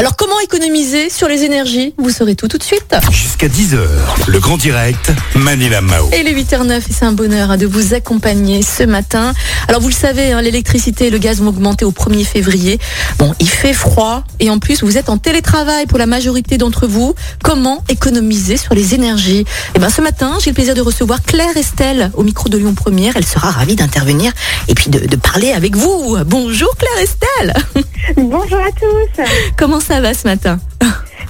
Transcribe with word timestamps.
Alors 0.00 0.16
comment 0.16 0.40
économiser 0.40 1.10
sur 1.10 1.28
les 1.28 1.44
énergies? 1.44 1.92
Vous 1.98 2.08
saurez 2.08 2.34
tout 2.34 2.48
tout 2.48 2.56
de 2.56 2.62
suite. 2.62 2.96
Jusqu'à 3.10 3.48
10h, 3.48 3.80
le 4.28 4.40
grand 4.40 4.56
direct, 4.56 5.12
Manila 5.34 5.82
Mao. 5.82 6.08
Et 6.14 6.22
les 6.22 6.32
8h09, 6.32 6.78
et 6.78 6.82
c'est 6.90 7.04
un 7.04 7.12
bonheur 7.12 7.50
hein, 7.50 7.58
de 7.58 7.66
vous 7.66 7.92
accompagner 7.92 8.62
ce 8.62 8.82
matin. 8.82 9.34
Alors 9.68 9.82
vous 9.82 9.88
le 9.88 9.94
savez, 9.94 10.32
hein, 10.32 10.40
l'électricité 10.40 11.08
et 11.08 11.10
le 11.10 11.18
gaz 11.18 11.42
vont 11.42 11.48
augmenter 11.48 11.84
au 11.84 11.90
1er 11.90 12.24
février. 12.24 12.78
Bon, 13.18 13.34
il 13.40 13.48
fait 13.50 13.74
froid 13.74 14.24
et 14.38 14.48
en 14.48 14.58
plus 14.58 14.82
vous 14.82 14.96
êtes 14.96 15.10
en 15.10 15.18
télétravail 15.18 15.84
pour 15.84 15.98
la 15.98 16.06
majorité 16.06 16.56
d'entre 16.56 16.86
vous. 16.86 17.14
Comment 17.44 17.84
économiser 17.90 18.56
sur 18.56 18.72
les 18.72 18.94
énergies? 18.94 19.44
Eh 19.74 19.80
bien 19.80 19.90
ce 19.90 20.00
matin, 20.00 20.38
j'ai 20.42 20.48
le 20.48 20.54
plaisir 20.54 20.74
de 20.74 20.80
recevoir 20.80 21.20
Claire 21.22 21.58
Estelle 21.58 22.10
au 22.14 22.22
micro 22.22 22.48
de 22.48 22.56
Lyon 22.56 22.72
Première. 22.72 23.18
Elle 23.18 23.26
sera 23.26 23.50
ravie 23.50 23.76
d'intervenir 23.76 24.32
et 24.66 24.74
puis 24.74 24.88
de, 24.88 25.00
de 25.00 25.16
parler 25.16 25.52
avec 25.52 25.76
vous. 25.76 26.16
Bonjour 26.24 26.74
Claire 26.78 27.02
Estelle. 27.02 27.54
Bonjour 28.16 28.58
à 28.58 28.70
tous. 28.72 29.22
Comment 29.56 29.80
ça 29.80 30.00
va 30.00 30.14
ce 30.14 30.26
matin 30.26 30.58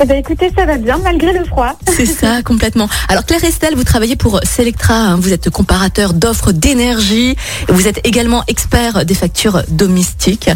Eh 0.02 0.06
ben, 0.06 0.16
écoutez, 0.16 0.50
ça 0.56 0.64
va 0.64 0.78
bien 0.78 0.98
malgré 1.02 1.32
le 1.32 1.44
froid. 1.44 1.76
C'est 1.94 2.06
ça, 2.06 2.42
complètement. 2.44 2.88
Alors 3.08 3.24
Claire 3.26 3.44
Estelle, 3.44 3.74
vous 3.74 3.84
travaillez 3.84 4.16
pour 4.16 4.40
Selectra, 4.44 4.94
hein. 4.94 5.16
vous 5.20 5.32
êtes 5.32 5.50
comparateur 5.50 6.14
d'offres 6.14 6.52
d'énergie, 6.52 7.36
vous 7.68 7.86
êtes 7.86 8.00
également 8.06 8.44
expert 8.48 9.04
des 9.04 9.14
factures 9.14 9.62
domestiques. 9.68 10.50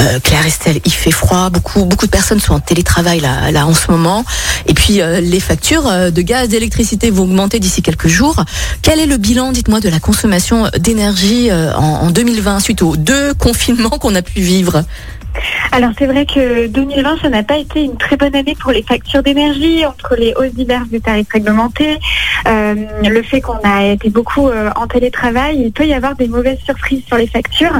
Euh, 0.00 0.20
Claire 0.20 0.44
Estelle, 0.46 0.80
il 0.84 0.92
fait 0.92 1.10
froid, 1.10 1.50
beaucoup 1.50 1.84
beaucoup 1.84 2.06
de 2.06 2.10
personnes 2.10 2.40
sont 2.40 2.54
en 2.54 2.60
télétravail 2.60 3.20
là, 3.20 3.50
là 3.50 3.66
en 3.66 3.74
ce 3.74 3.90
moment, 3.90 4.24
et 4.66 4.74
puis 4.74 5.00
euh, 5.00 5.20
les 5.20 5.40
factures 5.40 5.86
euh, 5.86 6.10
de 6.10 6.22
gaz, 6.22 6.48
d'électricité 6.48 7.10
vont 7.10 7.24
augmenter 7.24 7.60
d'ici 7.60 7.80
quelques 7.80 8.08
jours. 8.08 8.44
Quel 8.82 9.00
est 9.00 9.06
le 9.06 9.16
bilan, 9.16 9.52
dites-moi, 9.52 9.80
de 9.80 9.88
la 9.88 10.00
consommation 10.00 10.68
d'énergie 10.78 11.50
euh, 11.50 11.74
en, 11.74 12.06
en 12.06 12.10
2020 12.10 12.60
suite 12.60 12.82
aux 12.82 12.96
deux 12.96 13.34
confinements 13.38 13.90
qu'on 13.90 14.14
a 14.14 14.22
pu 14.22 14.40
vivre? 14.40 14.84
Alors 15.72 15.90
c'est 15.98 16.06
vrai 16.06 16.26
que 16.26 16.66
2020, 16.66 17.22
ça 17.22 17.28
n'a 17.28 17.42
pas 17.42 17.56
été 17.56 17.82
une 17.82 17.96
très 17.96 18.16
bonne 18.16 18.34
année 18.34 18.56
pour 18.60 18.72
les 18.72 18.82
factures 18.82 19.22
d'énergie, 19.22 19.84
entre 19.84 20.14
les 20.16 20.34
hausses 20.34 20.54
diverses 20.54 20.88
des 20.88 21.00
tarifs 21.00 21.30
réglementés, 21.32 21.98
euh, 22.46 22.74
le 23.02 23.22
fait 23.22 23.40
qu'on 23.40 23.58
a 23.64 23.84
été 23.86 24.10
beaucoup 24.10 24.48
euh, 24.48 24.70
en 24.76 24.86
télétravail, 24.86 25.62
il 25.64 25.72
peut 25.72 25.86
y 25.86 25.94
avoir 25.94 26.14
des 26.14 26.28
mauvaises 26.28 26.58
surprises 26.64 27.02
sur 27.06 27.16
les 27.16 27.26
factures, 27.26 27.74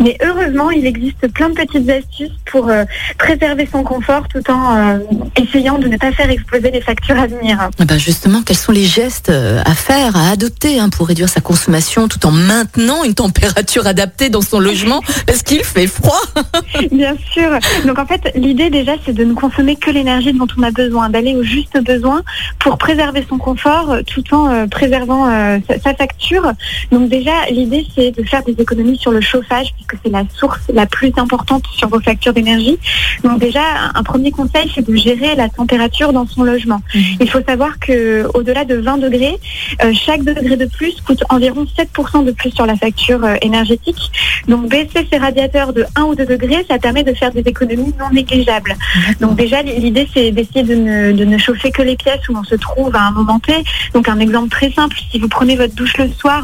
mais 0.00 0.16
heureusement, 0.24 0.70
il 0.70 0.86
existe 0.86 1.28
plein 1.32 1.50
de 1.50 1.54
petites 1.54 1.88
astuces 1.88 2.30
pour 2.50 2.68
euh, 2.68 2.84
préserver 3.18 3.68
son 3.70 3.82
confort 3.82 4.28
tout 4.28 4.50
en 4.50 5.00
essayant 5.40 5.78
de 5.78 5.88
ne 5.88 5.96
pas 5.96 6.12
faire 6.12 6.30
exploser 6.30 6.70
les 6.70 6.80
factures 6.80 7.18
à 7.18 7.26
venir. 7.26 7.68
Eh 7.80 7.84
ben 7.84 7.98
justement, 7.98 8.42
quels 8.42 8.56
sont 8.56 8.72
les 8.72 8.84
gestes 8.84 9.30
à 9.30 9.74
faire, 9.74 10.16
à 10.16 10.30
adopter 10.30 10.78
hein, 10.78 10.88
pour 10.88 11.08
réduire 11.08 11.28
sa 11.28 11.40
consommation 11.40 12.08
tout 12.08 12.24
en 12.26 12.30
maintenant 12.30 13.04
une 13.04 13.14
température 13.14 13.86
adaptée 13.86 14.28
dans 14.28 14.40
son 14.40 14.60
logement? 14.60 15.00
Parce 15.26 15.42
qu'il 15.42 15.64
fait 15.64 15.86
froid 15.86 16.20
Bien 16.94 17.16
sûr. 17.32 17.50
Donc 17.86 17.98
en 17.98 18.06
fait, 18.06 18.30
l'idée 18.36 18.70
déjà, 18.70 18.92
c'est 19.04 19.12
de 19.12 19.24
ne 19.24 19.34
consommer 19.34 19.74
que 19.74 19.90
l'énergie 19.90 20.32
dont 20.32 20.46
on 20.56 20.62
a 20.62 20.70
besoin, 20.70 21.10
d'aller 21.10 21.34
au 21.34 21.42
juste 21.42 21.76
besoin 21.82 22.22
pour 22.60 22.78
préserver 22.78 23.26
son 23.28 23.36
confort 23.36 23.90
euh, 23.90 24.02
tout 24.06 24.22
en 24.32 24.48
euh, 24.48 24.66
préservant 24.68 25.28
euh, 25.28 25.58
sa, 25.68 25.80
sa 25.80 25.94
facture. 25.94 26.52
Donc 26.92 27.08
déjà, 27.08 27.32
l'idée, 27.50 27.84
c'est 27.96 28.12
de 28.12 28.22
faire 28.22 28.44
des 28.44 28.52
économies 28.52 28.96
sur 28.96 29.10
le 29.10 29.20
chauffage 29.20 29.74
puisque 29.74 29.96
c'est 30.04 30.10
la 30.10 30.22
source 30.36 30.60
la 30.72 30.86
plus 30.86 31.12
importante 31.16 31.64
sur 31.72 31.88
vos 31.88 31.98
factures 31.98 32.32
d'énergie. 32.32 32.78
Donc 33.24 33.40
déjà, 33.40 33.62
un, 33.92 34.02
premier 34.04 34.30
conseil, 34.30 34.70
c'est 34.72 34.88
de 34.88 34.94
gérer 34.94 35.34
la 35.34 35.48
température 35.48 36.12
dans 36.12 36.28
son 36.28 36.44
logement. 36.44 36.80
Il 36.94 37.28
faut 37.28 37.42
savoir 37.42 37.80
que 37.80 38.28
au-delà 38.34 38.64
de 38.64 38.76
20 38.76 38.98
degrés, 38.98 39.36
euh, 39.82 39.92
chaque 39.92 40.22
degré 40.22 40.56
de 40.56 40.66
plus 40.66 40.94
coûte 41.04 41.24
environ 41.28 41.66
7% 41.76 42.24
de 42.24 42.30
plus 42.30 42.52
sur 42.52 42.66
la 42.66 42.76
facture 42.76 43.26
énergétique. 43.42 44.12
Donc 44.46 44.68
baisser 44.68 45.08
ses 45.10 45.18
radiateurs 45.18 45.72
de 45.72 45.84
1 45.96 46.02
ou 46.02 46.14
2 46.14 46.24
degrés, 46.24 46.64
ça 46.70 46.78
permet 46.86 47.04
de 47.10 47.14
faire 47.20 47.32
des 47.38 47.44
économies 47.52 47.94
non 47.98 48.10
négligeables. 48.12 48.74
Donc 49.22 49.32
déjà, 49.44 49.58
l'idée, 49.62 50.06
c'est 50.12 50.30
d'essayer 50.36 50.64
de 50.72 50.76
ne, 50.86 51.12
de 51.20 51.24
ne 51.32 51.38
chauffer 51.38 51.70
que 51.76 51.84
les 51.90 51.96
pièces 52.04 52.24
où 52.28 52.34
on 52.42 52.44
se 52.52 52.56
trouve 52.66 52.94
à 52.94 53.02
un 53.08 53.12
moment 53.18 53.38
T. 53.46 53.52
Donc 53.94 54.04
un 54.14 54.20
exemple 54.26 54.50
très 54.58 54.70
simple, 54.78 54.96
si 55.10 55.16
vous 55.18 55.30
prenez 55.38 55.56
votre 55.56 55.74
douche 55.74 55.96
le 55.96 56.08
soir, 56.20 56.40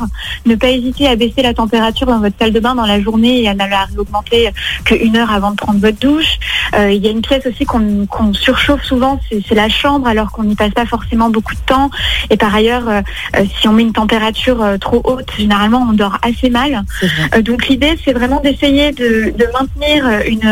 ne 0.47 0.55
pas 0.55 0.71
hésiter 0.77 1.07
à 1.13 1.17
baisser 1.17 1.43
la 1.43 1.55
température 1.63 2.07
dans 2.07 2.21
votre 2.21 2.37
salle 2.41 2.53
de 2.53 2.61
bain 2.61 2.75
dans 2.75 2.87
la 2.95 3.01
journée 3.07 3.43
et 3.43 3.49
à 3.49 3.55
ne 3.55 3.67
la 3.77 3.85
réaugmenter 3.91 4.51
qu'une 4.87 5.17
heure 5.17 5.33
avant 5.39 5.51
de 5.51 5.57
prendre 5.57 5.81
votre 5.87 5.99
douche. 5.99 6.33
Euh, 6.75 6.91
il 6.91 7.05
y 7.05 7.09
a 7.09 7.11
une 7.11 7.23
pièce 7.23 7.45
aussi 7.47 7.65
qu'on 7.65 8.33
surchauffe 8.33 8.85
souvent, 8.85 9.21
c'est 9.49 9.55
la 9.55 9.69
chambre, 9.69 10.07
alors 10.07 10.33
qu'on 10.33 10.45
n'y 10.45 10.55
passe 10.55 10.73
pas 10.73 10.87
forcément 10.87 11.31
beaucoup 11.31 11.55
de 11.55 11.65
temps. 11.67 11.91
Et 12.31 12.37
par 12.37 12.55
ailleurs, 12.55 12.89
euh, 12.89 13.01
euh, 13.37 13.45
si 13.59 13.69
on 13.69 13.73
met 13.73 13.83
une 13.83 13.93
température 13.93 14.63
euh, 14.63 14.79
trop 14.79 15.01
haute, 15.05 15.31
généralement 15.37 15.87
on 15.89 15.93
dort 15.93 16.19
assez 16.23 16.51
mal. 16.51 16.73
Donc 17.43 17.69
l'idée, 17.69 17.95
c'est 18.05 18.13
vraiment 18.13 18.41
d'essayer 18.41 18.93
de, 18.93 19.33
de 19.37 19.47
maintenir 19.59 19.99
une, 20.31 20.49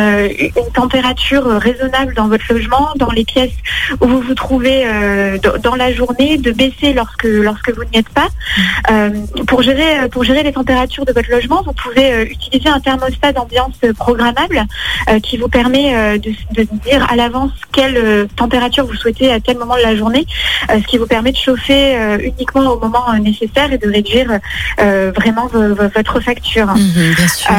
une 0.61 0.73
température 0.75 1.45
raisonnable 1.47 2.15
dans 2.15 2.29
votre 2.29 2.45
logement, 2.53 2.89
dans 2.97 3.11
les 3.11 3.25
pièces 3.25 3.53
où 4.01 4.07
vous 4.07 4.21
vous 4.21 4.35
trouvez 4.35 4.83
euh, 4.87 5.39
dans- 5.63 5.75
la 5.79 5.93
journée, 5.93 6.39
de 6.39 6.51
baisser 6.51 6.93
lorsque 6.93 7.25
lorsque 7.25 7.71
vous 7.77 7.85
n'y 7.93 7.99
êtes 8.01 8.09
pas. 8.09 8.29
Euh, 8.91 9.11
pour 9.47 9.63
gérer 9.63 10.09
pour 10.11 10.25
gérer 10.25 10.43
les 10.43 10.53
températures 10.53 11.05
de 11.05 11.13
votre 11.13 11.31
logement, 11.31 11.63
vous 11.65 11.73
pouvez 11.73 12.13
euh, 12.13 12.25
utiliser 12.25 12.69
un 12.69 12.81
thermostat 12.81 13.33
d'ambiance 13.33 13.77
programmable 13.97 14.65
euh, 15.11 15.21
qui 15.21 15.37
vous 15.37 15.49
permet 15.49 16.19
de, 16.19 16.31
de 16.57 16.63
dire 16.85 17.07
à 17.11 17.15
l'avance 17.17 17.53
quelle 17.73 18.27
température 18.37 18.85
vous 18.87 18.95
souhaitez 18.95 19.31
à 19.33 19.39
tel 19.41 19.57
moment 19.59 19.77
de 19.77 19.83
la 19.83 19.95
journée, 19.95 20.27
ce 20.69 20.85
qui 20.87 20.99
vous 20.99 21.07
permet 21.07 21.31
de 21.33 21.37
chauffer 21.37 21.97
uniquement 22.31 22.63
au 22.73 22.79
moment 22.81 23.07
nécessaire 23.31 23.73
et 23.73 23.79
de 23.79 23.89
réduire 23.89 24.31
vraiment 25.19 25.47
vo- 25.47 25.75
vo- 25.75 25.89
votre 25.95 26.21
facture. 26.21 26.67
Mhm, 26.67 27.15
bien 27.17 27.29
sûr. 27.29 27.51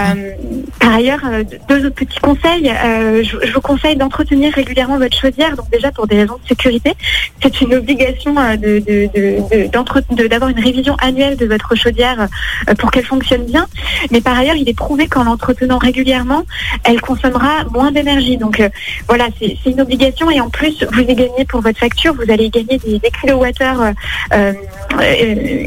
Par 0.79 0.93
ailleurs, 0.93 1.21
deux 1.69 1.85
autres 1.85 1.95
petits 2.09 2.19
conseils. 2.19 2.69
Euh, 2.69 3.23
je, 3.23 3.37
je 3.45 3.53
vous 3.53 3.61
conseille 3.61 3.95
d'entretenir 3.95 4.53
régulièrement 4.53 4.97
votre 4.97 5.17
chaudière. 5.17 5.55
Donc 5.55 5.69
déjà 5.69 5.91
pour 5.91 6.07
des 6.07 6.17
raisons 6.17 6.37
de 6.43 6.47
sécurité, 6.47 6.93
c'est 7.41 7.61
une 7.61 7.73
obligation 7.75 8.35
euh, 8.37 8.55
de, 8.57 8.79
de, 8.79 10.15
de, 10.15 10.27
d'avoir 10.27 10.49
une 10.49 10.59
révision 10.59 10.95
annuelle 10.95 11.37
de 11.37 11.45
votre 11.45 11.75
chaudière 11.75 12.27
euh, 12.67 12.73
pour 12.75 12.91
qu'elle 12.91 13.05
fonctionne 13.05 13.45
bien. 13.45 13.67
Mais 14.11 14.21
par 14.21 14.37
ailleurs, 14.37 14.55
il 14.55 14.67
est 14.67 14.77
prouvé 14.77 15.07
qu'en 15.07 15.23
l'entretenant 15.23 15.77
régulièrement, 15.77 16.43
elle 16.83 17.01
consommera 17.01 17.63
moins 17.71 17.91
d'énergie. 17.91 18.37
Donc 18.37 18.59
euh, 18.59 18.69
voilà, 19.07 19.27
c'est, 19.39 19.57
une 19.65 19.81
obligation 19.81 20.31
et 20.31 20.41
en 20.41 20.49
plus, 20.49 20.83
vous 20.91 21.01
y 21.01 21.15
gagnez 21.15 21.45
pour 21.47 21.61
votre 21.61 21.77
facture, 21.77 22.13
vous 22.15 22.31
allez 22.31 22.49
gagner 22.49 22.77
des, 22.79 22.97
des 22.97 23.11
kilowattheures 23.21 23.93
euh, 24.33 24.53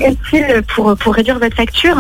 utiles 0.09 0.63
pour, 0.75 0.97
pour 0.97 1.15
réduire 1.15 1.39
votre 1.39 1.57
facture. 1.57 1.97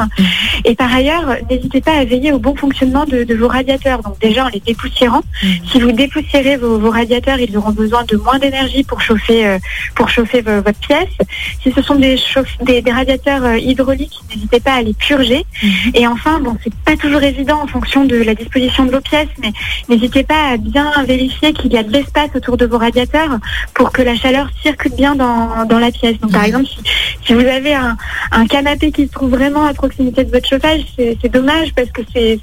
Et 0.65 0.75
par 0.75 0.93
ailleurs, 0.93 1.37
n'hésitez 1.49 1.81
pas 1.81 1.93
à 1.93 2.05
veiller 2.05 2.33
au 2.33 2.39
bon 2.39 2.57
fonctionnement 2.57 3.05
de, 3.05 3.23
de 3.23 3.35
vos 3.35 3.49
radiateurs. 3.49 4.03
Donc 4.03 4.17
déjà 4.33 4.45
en 4.47 4.49
les 4.57 4.61
dépoussiérant, 4.61 5.23
Mhm. 5.43 5.49
si 5.71 5.77
vous 5.83 5.93
dépoussiérez 5.93 6.57
vos, 6.57 6.79
vos 6.85 6.91
radiateurs, 6.91 7.39
ils 7.47 7.55
auront 7.59 7.73
besoin 7.85 8.03
de 8.05 8.17
moins 8.17 8.39
d'énergie 8.39 8.83
pour 8.91 9.01
chauffer 9.09 9.41
euh, 9.47 9.59
pour 9.99 10.09
chauffer 10.15 10.41
vo- 10.47 10.63
votre 10.69 10.79
pièce. 10.89 11.15
Si 11.63 11.69
ce 11.77 11.81
sont 11.83 11.97
des, 12.07 12.17
chauffe- 12.17 12.59
des, 12.69 12.79
des 12.87 12.93
radiateurs 13.01 13.45
euh, 13.45 13.59
hydrauliques, 13.59 14.19
n'hésitez 14.31 14.61
pas 14.61 14.75
à 14.81 14.83
les 14.83 14.95
purger. 14.95 15.43
Mhm. 15.63 15.71
Et 16.01 16.07
enfin, 16.15 16.35
bon, 16.41 16.57
c'est 16.63 16.75
pas 16.89 16.97
toujours 16.97 17.23
évident 17.33 17.59
en 17.63 17.67
fonction 17.67 18.05
de 18.13 18.17
la 18.29 18.35
disposition 18.35 18.83
de 18.87 18.93
vos 18.97 19.01
pièces, 19.11 19.35
mais 19.43 19.53
n'hésitez 19.89 20.23
pas 20.33 20.43
à 20.53 20.57
bien 20.57 20.91
vérifier 21.07 21.53
qu'il 21.53 21.73
y 21.73 21.77
a 21.77 21.83
de 21.83 21.93
l'espace 21.93 22.31
autour 22.35 22.57
de 22.57 22.67
vos 22.67 22.79
radiateurs 22.79 23.33
pour 23.75 23.93
que 23.93 24.03
la 24.03 24.15
chaleur 24.23 24.47
circule 24.63 24.93
bien 25.03 25.15
dans, 25.23 25.65
dans 25.73 25.79
la 25.87 25.91
pièce. 25.99 26.19
Donc 26.21 26.33
par 26.33 26.43
Mhm. 26.43 26.47
exemple, 26.49 26.67
si, 26.73 26.79
si 27.27 27.33
vous 27.35 27.47
avez 27.59 27.75
un, 27.75 27.97
un 28.41 28.47
canapé 28.47 28.91
qui 28.93 29.07
se 29.09 29.13
trouve 29.13 29.31
vraiment 29.31 29.65
à 29.67 29.75
proximité 29.75 30.25
de 30.25 30.31
votre 30.31 30.49
chauffage, 30.49 30.83
c'est 30.97 31.29
dommage 31.39 31.69
parce 31.75 31.91
que 31.91 32.03
c'est 32.15 32.39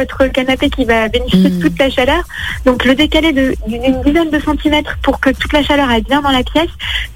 votre 0.00 0.26
canapé 0.38 0.68
qui 0.70 0.84
va 0.84 1.08
bénéficier 1.08 1.29
De 1.32 1.48
toute 1.60 1.78
la 1.78 1.90
chaleur. 1.90 2.22
Donc 2.64 2.84
le 2.84 2.94
décaler 2.94 3.32
d'une 3.32 4.02
dizaine 4.04 4.30
de 4.30 4.40
centimètres 4.40 4.96
pour 5.02 5.20
que 5.20 5.30
toute 5.30 5.52
la 5.52 5.62
chaleur 5.62 5.88
aille 5.88 6.02
bien 6.02 6.20
dans 6.22 6.30
la 6.30 6.42
pièce, 6.42 6.68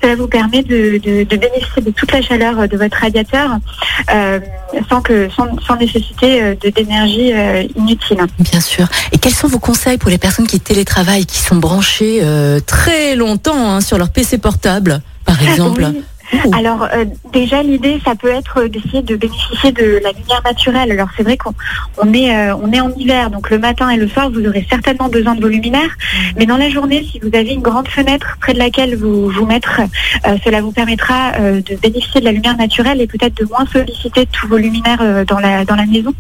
cela 0.03 0.15
vous 0.17 0.29
permet 0.29 0.63
de, 0.63 0.99
de- 0.99 1.25
de 1.25 1.37
bénéficier 1.37 1.83
de 1.83 1.91
toute 1.91 2.13
la 2.13 2.23
chaleur 2.23 2.69
de 2.69 2.77
votre 2.77 2.97
radiateur 2.97 3.51
euh, 4.13 4.41
sans, 4.89 5.01
que, 5.01 5.29
sans, 5.37 5.47
sans 5.67 5.77
nécessité 5.77 6.43
euh, 6.43 6.55
d'énergie 6.75 7.33
euh, 7.33 7.65
inutile. 7.77 8.19
Bien 8.39 8.61
sûr. 8.61 8.87
Et 9.13 9.19
quels 9.19 9.35
sont 9.35 9.49
vos 9.49 9.59
conseils 9.59 9.99
pour 9.99 10.11
les 10.11 10.19
personnes 10.19 10.47
qui 10.47 10.61
télétravaillent, 10.61 11.27
qui 11.27 11.39
sont 11.39 11.57
branchées 11.57 12.21
euh, 12.23 12.61
très 12.61 13.17
longtemps 13.17 13.71
hein, 13.71 13.81
sur 13.81 13.99
leur 13.99 14.11
PC 14.11 14.39
portable, 14.39 15.01
par 15.25 15.43
exemple? 15.43 15.87
Oui. 15.93 16.03
Alors 16.53 16.85
euh, 16.93 17.05
déjà 17.33 17.63
l'idée 17.63 18.01
ça 18.05 18.15
peut 18.15 18.31
être 18.31 18.65
d'essayer 18.65 19.03
de 19.03 19.17
bénéficier 19.17 19.73
de 19.73 20.01
la 20.03 20.11
lumière 20.13 20.43
naturelle. 20.45 20.91
Alors 20.93 21.09
c'est 21.17 21.23
vrai 21.23 21.37
qu'on 21.37 21.53
on 21.99 22.13
est 22.15 22.35
euh, 22.35 22.57
on 22.57 22.73
est 22.73 22.81
en 22.81 22.91
hiver 22.95 23.31
donc 23.31 23.51
le 23.51 23.59
matin 23.59 23.91
et 23.91 23.97
le 23.97 24.09
soir 24.09 24.31
vous 24.31 24.45
aurez 24.47 24.67
certainement 24.69 25.09
besoin 25.09 25.35
de 25.35 25.41
vos 25.41 25.49
luminaires. 25.49 25.91
Mais 26.37 26.47
dans 26.47 26.57
la 26.57 26.69
journée 26.71 27.05
si 27.11 27.19
vous 27.21 27.29
avez 27.37 27.53
une 27.53 27.61
grande 27.63 27.89
fenêtre 27.89 28.37
près 28.41 28.55
de 28.55 28.59
laquelle 28.59 28.97
vous 28.97 29.29
vous 29.29 29.47
mettre, 29.47 29.81
euh, 30.27 30.37
cela 30.45 30.61
vous 30.61 30.73
permettra 30.73 31.33
de 31.39 31.77
bénéficier 31.77 32.21
de 32.21 32.25
la 32.25 32.33
lumière 32.33 32.57
naturelle 32.57 33.01
et 33.01 33.07
peut-être 33.07 33.37
de 33.37 33.45
moins 33.47 33.67
solliciter 33.73 34.27
tous 34.27 34.49
vos 34.49 34.57
luminaires 34.59 35.25
dans 35.27 35.39
la 35.39 35.65
dans 35.65 35.77
la 35.77 35.87
maison. 35.87 36.15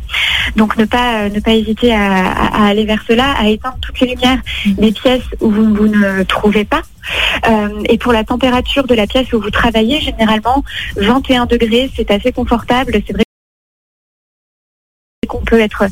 Donc 0.57 0.77
ne 0.77 0.85
pas 0.85 1.29
ne 1.29 1.41
pas 1.41 1.53
hésiter 1.53 1.95
à, 1.95 2.27
à- 2.27 2.65
à 2.65 2.67
aller 2.69 2.85
vers 2.85 3.03
cela, 3.09 3.33
à 3.39 3.49
éteindre 3.49 3.79
toutes 3.81 3.99
les 4.01 4.09
lumières 4.15 4.39
des 4.67 4.93
pièces 4.93 5.23
où 5.41 5.51
vous, 5.51 5.75
vous 5.75 5.89
ne 5.89 6.23
trouvez 6.25 6.65
pas. 6.65 6.83
Euh, 7.49 7.83
et 7.89 7.99
pour 7.99 8.13
la 8.13 8.25
température 8.25 8.87
de 8.87 8.95
la 8.95 9.07
pièce 9.07 9.33
où 9.33 9.41
vous 9.41 9.51
travaillez, 9.51 10.01
généralement 10.01 10.65
21 10.97 11.47
degrés, 11.47 11.91
c'est 11.97 12.11
assez 12.11 12.33
confortable. 12.33 12.93
C'est 13.07 13.13
vrai 13.13 13.25
qu'on 15.29 15.39
peut 15.39 15.61
être, 15.61 15.85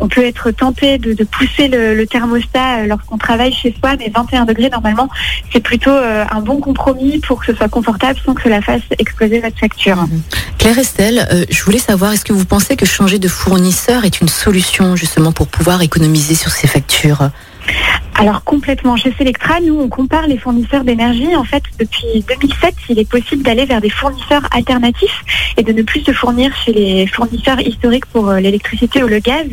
on 0.00 0.08
peut 0.08 0.24
être 0.24 0.50
tenté 0.50 0.98
de, 0.98 1.24
pousser 1.24 1.68
le, 1.68 2.04
thermostat 2.06 2.86
lorsqu'on 2.86 3.18
travaille 3.18 3.52
chez 3.52 3.74
soi, 3.78 3.96
mais 3.98 4.10
21 4.14 4.46
degrés 4.46 4.70
normalement, 4.70 5.08
c'est 5.52 5.60
plutôt 5.60 5.90
un 5.90 6.40
bon 6.40 6.58
compromis 6.60 7.18
pour 7.18 7.40
que 7.40 7.52
ce 7.52 7.54
soit 7.54 7.68
confortable 7.68 8.18
sans 8.24 8.34
que 8.34 8.42
cela 8.42 8.62
fasse 8.62 8.82
exploser 8.98 9.40
votre 9.40 9.58
facture. 9.58 9.96
Mhm. 9.96 10.22
Claire 10.58 10.78
Estelle, 10.78 11.28
euh, 11.32 11.44
je 11.48 11.62
voulais 11.62 11.78
savoir, 11.78 12.12
est-ce 12.12 12.24
que 12.24 12.32
vous 12.32 12.44
pensez 12.44 12.76
que 12.76 12.84
changer 12.84 13.18
de 13.18 13.28
fournisseur 13.28 14.04
est 14.04 14.20
une 14.20 14.28
solution 14.28 14.96
justement 14.96 15.32
pour 15.32 15.46
pouvoir 15.46 15.82
économiser 15.82 16.34
sur 16.34 16.50
ces 16.50 16.66
factures? 16.66 17.30
Alors 18.18 18.42
complètement. 18.42 18.96
Chez 18.96 19.12
Selectra, 19.16 19.60
nous, 19.60 19.78
on 19.78 19.88
compare 19.88 20.26
les 20.26 20.38
fournisseurs 20.38 20.82
d'énergie. 20.82 21.36
En 21.36 21.44
fait, 21.44 21.62
depuis 21.78 22.24
2007, 22.28 22.74
il 22.88 22.98
est 22.98 23.08
possible 23.08 23.44
d'aller 23.44 23.64
vers 23.64 23.80
des 23.80 23.90
fournisseurs 23.90 24.42
alternatifs 24.50 25.22
et 25.56 25.62
de 25.62 25.72
ne 25.72 25.82
plus 25.82 26.00
se 26.00 26.10
fournir 26.10 26.52
chez 26.56 26.72
les 26.72 27.06
fournisseurs 27.06 27.60
historiques 27.60 28.06
pour 28.06 28.28
euh, 28.28 28.40
l'électricité 28.40 29.04
ou 29.04 29.06
le 29.06 29.20
gaz. 29.20 29.46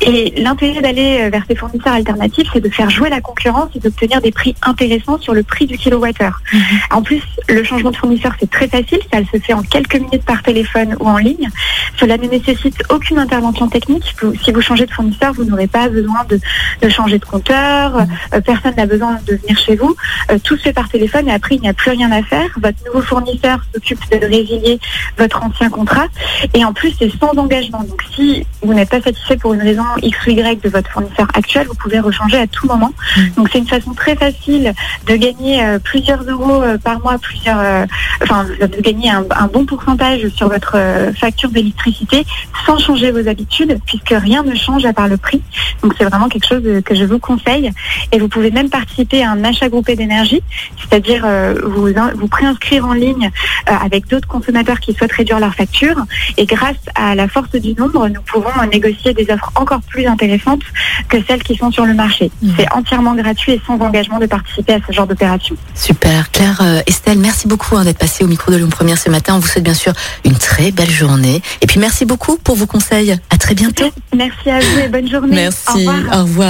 Et 0.00 0.32
l'intérêt 0.38 0.80
d'aller 0.80 1.18
euh, 1.20 1.28
vers 1.28 1.44
ces 1.46 1.54
fournisseurs 1.54 1.92
alternatifs, 1.92 2.48
c'est 2.50 2.62
de 2.62 2.70
faire 2.70 2.88
jouer 2.88 3.10
la 3.10 3.20
concurrence 3.20 3.68
et 3.74 3.78
d'obtenir 3.78 4.22
des 4.22 4.32
prix 4.32 4.54
intéressants 4.62 5.18
sur 5.18 5.34
le 5.34 5.42
prix 5.42 5.66
du 5.66 5.76
kilowattheure. 5.76 6.40
Mhm. 6.50 6.60
En 6.92 7.02
plus, 7.02 7.22
le 7.50 7.62
changement 7.62 7.90
de 7.90 7.96
fournisseur, 7.96 8.32
c'est 8.40 8.50
très 8.50 8.68
facile. 8.68 9.00
Ça 9.12 9.18
se 9.30 9.38
fait 9.38 9.52
en 9.52 9.62
quelques 9.62 9.96
minutes 9.96 10.24
par 10.24 10.42
téléphone 10.42 10.96
ou 10.98 11.08
en 11.08 11.18
ligne. 11.18 11.50
Cela 11.98 12.16
ne 12.16 12.26
nécessite 12.26 12.82
aucune 12.88 13.18
intervention 13.18 13.68
technique. 13.68 14.14
Si 14.42 14.50
vous 14.50 14.62
changez 14.62 14.86
de 14.86 14.92
fournisseur, 14.92 15.34
vous 15.34 15.44
n'aurez 15.44 15.66
pas 15.66 15.90
besoin 15.90 16.24
de, 16.26 16.40
de 16.80 16.88
changer 16.88 17.18
de 17.18 17.24
compteur, 17.26 17.97
euh, 17.98 18.40
personne 18.40 18.74
n'a 18.76 18.86
besoin 18.86 19.18
de 19.26 19.36
venir 19.36 19.58
chez 19.58 19.76
vous. 19.76 19.94
Euh, 20.30 20.38
tout 20.42 20.56
se 20.56 20.62
fait 20.62 20.72
par 20.72 20.88
téléphone 20.88 21.28
et 21.28 21.32
après, 21.32 21.56
il 21.56 21.60
n'y 21.60 21.68
a 21.68 21.74
plus 21.74 21.90
rien 21.90 22.10
à 22.12 22.22
faire. 22.22 22.48
Votre 22.62 22.78
nouveau 22.86 23.02
fournisseur 23.02 23.60
s'occupe 23.72 24.00
de 24.10 24.26
résilier 24.26 24.78
votre 25.16 25.42
ancien 25.42 25.70
contrat. 25.70 26.06
Et 26.54 26.64
en 26.64 26.72
plus, 26.72 26.94
c'est 26.98 27.10
sans 27.18 27.32
engagement. 27.36 27.82
Donc, 27.82 28.02
si 28.14 28.46
vous 28.62 28.74
n'êtes 28.74 28.90
pas 28.90 29.00
satisfait 29.00 29.36
pour 29.36 29.54
une 29.54 29.62
raison 29.62 29.84
X 30.02 30.18
ou 30.26 30.30
Y 30.30 30.62
de 30.62 30.68
votre 30.68 30.90
fournisseur 30.90 31.28
actuel, 31.34 31.66
vous 31.66 31.74
pouvez 31.74 32.00
rechanger 32.00 32.38
à 32.38 32.46
tout 32.46 32.66
moment. 32.66 32.92
Mm. 33.16 33.20
Donc, 33.36 33.48
c'est 33.52 33.58
une 33.58 33.68
façon 33.68 33.94
très 33.94 34.16
facile 34.16 34.72
de 35.06 35.16
gagner 35.16 35.64
euh, 35.64 35.78
plusieurs 35.78 36.22
euros 36.22 36.62
par 36.82 37.00
mois, 37.00 37.18
plusieurs, 37.18 37.86
enfin, 38.22 38.46
de 38.60 38.80
gagner 38.80 39.10
un, 39.10 39.24
bon 39.52 39.64
pourcentage 39.64 40.28
sur 40.28 40.48
votre 40.48 40.76
facture 41.18 41.50
d'électricité 41.50 42.24
sans 42.66 42.78
changer 42.78 43.10
vos 43.10 43.26
habitudes, 43.28 43.78
puisque 43.86 44.10
rien 44.10 44.42
ne 44.42 44.54
change 44.54 44.84
à 44.84 44.92
part 44.92 45.08
le 45.08 45.16
prix. 45.16 45.40
Donc, 45.82 45.94
c'est 45.96 46.04
vraiment 46.04 46.28
quelque 46.28 46.46
chose 46.46 46.82
que 46.84 46.94
je 46.94 47.04
vous 47.04 47.18
conseille. 47.18 47.70
Et 48.12 48.18
vous 48.18 48.28
pouvez 48.28 48.50
même 48.50 48.70
participer 48.70 49.22
à 49.22 49.30
un 49.30 49.44
achat 49.44 49.68
groupé 49.68 49.96
d'énergie, 49.96 50.42
c'est-à-dire 50.78 51.22
euh, 51.24 51.54
vous, 51.64 51.88
vous 52.16 52.28
préinscrire 52.28 52.86
en 52.86 52.92
ligne 52.92 53.30
euh, 53.68 53.72
avec 53.84 54.08
d'autres 54.08 54.28
consommateurs 54.28 54.80
qui 54.80 54.94
souhaitent 54.94 55.12
réduire 55.12 55.40
leur 55.40 55.54
facture. 55.54 55.96
Et 56.36 56.46
grâce 56.46 56.76
à 56.94 57.14
la 57.14 57.28
force 57.28 57.50
du 57.52 57.74
nombre, 57.74 58.08
nous 58.08 58.22
pouvons 58.22 58.50
négocier 58.70 59.14
des 59.14 59.30
offres 59.30 59.50
encore 59.54 59.80
plus 59.82 60.06
intéressantes 60.06 60.62
que 61.08 61.18
celles 61.26 61.42
qui 61.42 61.56
sont 61.56 61.70
sur 61.70 61.86
le 61.86 61.94
marché. 61.94 62.30
Mmh. 62.42 62.50
C'est 62.56 62.72
entièrement 62.72 63.14
gratuit 63.14 63.52
et 63.52 63.60
sans 63.66 63.78
engagement 63.80 64.18
de 64.18 64.26
participer 64.26 64.74
à 64.74 64.78
ce 64.86 64.92
genre 64.92 65.06
d'opération. 65.06 65.56
Super. 65.74 66.30
Claire, 66.30 66.60
euh, 66.62 66.80
Estelle, 66.86 67.18
merci 67.18 67.48
beaucoup 67.48 67.76
hein, 67.76 67.84
d'être 67.84 67.98
passée 67.98 68.24
au 68.24 68.28
micro 68.28 68.52
de 68.52 68.56
Lyon 68.56 68.68
Première 68.70 68.98
ce 68.98 69.10
matin. 69.10 69.34
On 69.36 69.38
vous 69.38 69.46
souhaite 69.46 69.64
bien 69.64 69.74
sûr 69.74 69.92
une 70.24 70.36
très 70.36 70.70
belle 70.70 70.90
journée. 70.90 71.42
Et 71.60 71.66
puis 71.66 71.80
merci 71.80 72.04
beaucoup 72.04 72.36
pour 72.36 72.56
vos 72.56 72.66
conseils. 72.66 73.16
À 73.30 73.36
très 73.36 73.54
bientôt. 73.54 73.84
Merci 74.16 74.50
à 74.50 74.58
vous 74.58 74.78
et 74.78 74.88
bonne 74.88 75.08
journée. 75.08 75.34
Merci. 75.34 75.68
Au 75.68 75.74
revoir. 75.74 76.18
Au 76.18 76.22
revoir. 76.22 76.46